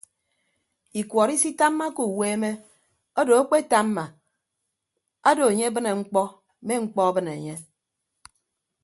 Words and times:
Ikuọt 0.99 1.29
isitammake 1.35 2.01
uweeme 2.11 2.49
odo 3.19 3.33
akpetamma 3.41 4.03
odo 5.29 5.43
enye 5.51 5.63
abịne 5.69 5.91
mkpọ 5.99 6.21
me 6.65 6.73
mkpọ 6.83 6.99
abịne 7.09 7.31
enye. 7.37 7.55